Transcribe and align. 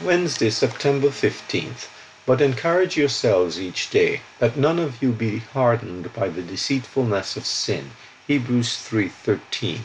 Wednesday, 0.00 0.48
September 0.48 1.08
15th. 1.08 1.88
But 2.24 2.40
encourage 2.40 2.96
yourselves 2.96 3.60
each 3.60 3.90
day, 3.90 4.22
that 4.38 4.56
none 4.56 4.78
of 4.78 5.02
you 5.02 5.12
be 5.12 5.40
hardened 5.40 6.14
by 6.14 6.30
the 6.30 6.40
deceitfulness 6.40 7.36
of 7.36 7.44
sin. 7.44 7.90
Hebrews 8.26 8.78
3:13. 8.78 9.80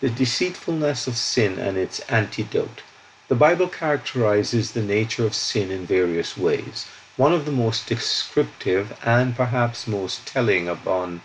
The 0.00 0.08
deceitfulness 0.08 1.06
of 1.06 1.18
sin 1.18 1.58
and 1.58 1.76
its 1.76 2.00
antidote. 2.08 2.80
The 3.28 3.34
Bible 3.34 3.68
characterizes 3.68 4.70
the 4.70 4.80
nature 4.80 5.26
of 5.26 5.34
sin 5.34 5.70
in 5.70 5.84
various 5.84 6.38
ways. 6.38 6.86
One 7.18 7.34
of 7.34 7.44
the 7.44 7.52
most 7.52 7.86
descriptive 7.86 8.96
and 9.04 9.36
perhaps 9.36 9.86
most 9.86 10.24
telling 10.26 10.68
upon 10.68 11.20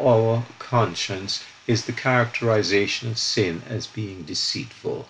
our 0.00 0.46
conscience 0.58 1.44
is 1.66 1.84
the 1.84 1.92
characterization 1.92 3.10
of 3.10 3.18
sin 3.18 3.62
as 3.68 3.86
being 3.86 4.22
deceitful. 4.22 5.06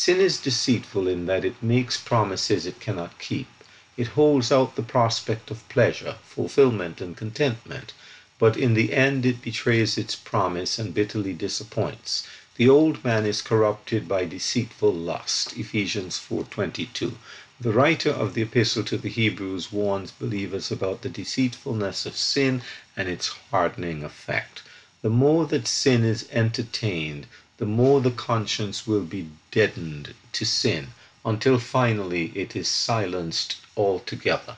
Sin 0.00 0.20
is 0.20 0.38
deceitful 0.38 1.08
in 1.08 1.26
that 1.26 1.44
it 1.44 1.60
makes 1.60 1.96
promises 1.96 2.66
it 2.66 2.78
cannot 2.78 3.18
keep. 3.18 3.48
It 3.96 4.06
holds 4.14 4.52
out 4.52 4.76
the 4.76 4.82
prospect 4.84 5.50
of 5.50 5.68
pleasure, 5.68 6.18
fulfillment, 6.22 7.00
and 7.00 7.16
contentment, 7.16 7.92
but 8.38 8.56
in 8.56 8.74
the 8.74 8.92
end 8.92 9.26
it 9.26 9.42
betrays 9.42 9.98
its 9.98 10.14
promise 10.14 10.78
and 10.78 10.94
bitterly 10.94 11.32
disappoints. 11.32 12.24
The 12.58 12.68
old 12.68 13.02
man 13.02 13.26
is 13.26 13.42
corrupted 13.42 14.06
by 14.06 14.24
deceitful 14.24 14.94
lust. 14.94 15.56
Ephesians 15.56 16.16
4:22. 16.16 17.14
The 17.60 17.72
writer 17.72 18.10
of 18.10 18.34
the 18.34 18.42
epistle 18.42 18.84
to 18.84 18.98
the 18.98 19.08
Hebrews 19.08 19.72
warns 19.72 20.12
believers 20.12 20.70
about 20.70 21.02
the 21.02 21.08
deceitfulness 21.08 22.06
of 22.06 22.16
sin 22.16 22.62
and 22.96 23.08
its 23.08 23.34
hardening 23.50 24.04
effect. 24.04 24.62
The 25.02 25.10
more 25.10 25.44
that 25.48 25.66
sin 25.66 26.04
is 26.04 26.28
entertained, 26.30 27.26
the 27.58 27.66
more 27.66 28.00
the 28.00 28.10
conscience 28.10 28.86
will 28.86 29.04
be 29.04 29.28
deadened 29.50 30.14
to 30.32 30.44
sin, 30.44 30.88
until 31.24 31.58
finally 31.58 32.32
it 32.34 32.56
is 32.56 32.68
silenced 32.68 33.56
altogether. 33.76 34.56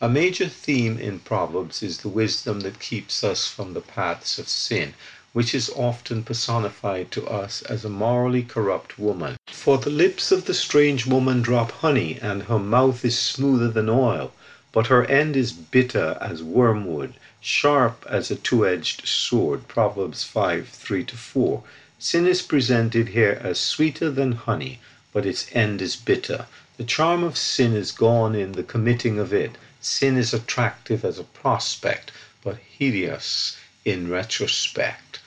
A 0.00 0.08
major 0.08 0.48
theme 0.48 0.98
in 0.98 1.20
Proverbs 1.20 1.82
is 1.82 1.98
the 1.98 2.08
wisdom 2.08 2.60
that 2.60 2.80
keeps 2.80 3.22
us 3.22 3.46
from 3.46 3.74
the 3.74 3.80
paths 3.80 4.38
of 4.38 4.48
sin 4.48 4.94
which 5.32 5.54
is 5.54 5.70
often 5.76 6.24
personified 6.24 7.08
to 7.08 7.24
us 7.28 7.62
as 7.62 7.84
a 7.84 7.88
morally 7.88 8.42
corrupt 8.42 8.98
woman. 8.98 9.36
For 9.46 9.78
the 9.78 9.90
lips 9.90 10.32
of 10.32 10.46
the 10.46 10.54
strange 10.54 11.06
woman 11.06 11.40
drop 11.40 11.70
honey, 11.70 12.18
and 12.20 12.42
her 12.44 12.58
mouth 12.58 13.04
is 13.04 13.16
smoother 13.16 13.68
than 13.68 13.88
oil, 13.88 14.32
but 14.72 14.88
her 14.88 15.04
end 15.04 15.36
is 15.36 15.52
bitter 15.52 16.18
as 16.20 16.42
wormwood, 16.42 17.14
sharp 17.40 18.04
as 18.08 18.32
a 18.32 18.36
two 18.36 18.66
edged 18.66 19.06
sword. 19.06 19.68
Proverbs 19.68 20.24
5 20.24 20.68
3 20.68 21.04
to 21.04 21.16
4. 21.16 21.62
Sin 22.02 22.26
is 22.26 22.40
presented 22.40 23.10
here 23.10 23.38
as 23.44 23.60
sweeter 23.60 24.10
than 24.10 24.32
honey, 24.32 24.80
but 25.12 25.26
its 25.26 25.44
end 25.52 25.82
is 25.82 25.96
bitter. 25.96 26.46
The 26.78 26.84
charm 26.84 27.22
of 27.22 27.36
sin 27.36 27.74
is 27.74 27.92
gone 27.92 28.34
in 28.34 28.52
the 28.52 28.62
committing 28.62 29.18
of 29.18 29.34
it. 29.34 29.58
Sin 29.82 30.16
is 30.16 30.32
attractive 30.32 31.04
as 31.04 31.18
a 31.18 31.24
prospect, 31.24 32.10
but 32.42 32.56
hideous 32.56 33.58
in 33.84 34.08
retrospect. 34.08 35.18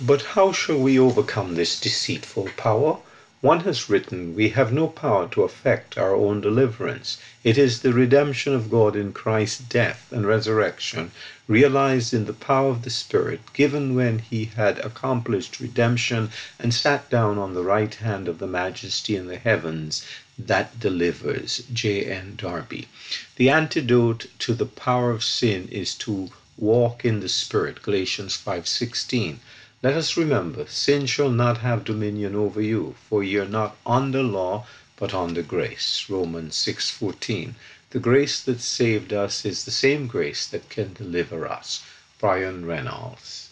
But 0.00 0.22
how 0.22 0.52
shall 0.52 0.78
we 0.78 0.96
overcome 1.00 1.56
this 1.56 1.80
deceitful 1.80 2.50
power? 2.56 3.00
One 3.42 3.60
has 3.60 3.88
written, 3.88 4.34
We 4.34 4.50
have 4.50 4.70
no 4.70 4.86
power 4.86 5.26
to 5.28 5.44
effect 5.44 5.96
our 5.96 6.14
own 6.14 6.42
deliverance. 6.42 7.16
It 7.42 7.56
is 7.56 7.80
the 7.80 7.94
redemption 7.94 8.52
of 8.52 8.70
God 8.70 8.94
in 8.94 9.14
Christ's 9.14 9.60
death 9.60 10.08
and 10.10 10.26
resurrection, 10.26 11.10
realized 11.48 12.12
in 12.12 12.26
the 12.26 12.34
power 12.34 12.68
of 12.68 12.82
the 12.82 12.90
Spirit, 12.90 13.40
given 13.54 13.94
when 13.94 14.18
he 14.18 14.44
had 14.56 14.78
accomplished 14.80 15.58
redemption 15.58 16.28
and 16.58 16.74
sat 16.74 17.08
down 17.08 17.38
on 17.38 17.54
the 17.54 17.62
right 17.62 17.94
hand 17.94 18.28
of 18.28 18.40
the 18.40 18.46
majesty 18.46 19.16
in 19.16 19.26
the 19.26 19.38
heavens, 19.38 20.04
that 20.38 20.78
delivers. 20.78 21.62
J. 21.72 22.04
N. 22.04 22.34
Darby. 22.36 22.88
The 23.36 23.48
antidote 23.48 24.26
to 24.40 24.52
the 24.52 24.66
power 24.66 25.10
of 25.10 25.24
sin 25.24 25.66
is 25.72 25.94
to 25.94 26.28
walk 26.58 27.06
in 27.06 27.20
the 27.20 27.28
Spirit. 27.30 27.80
Galatians 27.80 28.36
5:16. 28.36 29.38
Let 29.82 29.96
us 29.96 30.16
remember, 30.16 30.66
sin 30.66 31.06
shall 31.06 31.30
not 31.30 31.58
have 31.58 31.84
dominion 31.84 32.34
over 32.34 32.60
you, 32.60 32.96
for 33.08 33.24
ye 33.24 33.38
are 33.38 33.46
not 33.48 33.78
under 33.86 34.22
law, 34.22 34.66
but 34.96 35.14
under 35.14 35.42
grace. 35.42 36.04
Romans 36.10 36.54
6:14. 36.56 37.54
The 37.90 37.98
grace 37.98 38.40
that 38.42 38.60
saved 38.60 39.12
us 39.14 39.46
is 39.46 39.64
the 39.64 39.70
same 39.70 40.06
grace 40.06 40.46
that 40.48 40.68
can 40.68 40.92
deliver 40.92 41.48
us. 41.48 41.82
Bryan 42.18 42.66
Reynolds. 42.66 43.49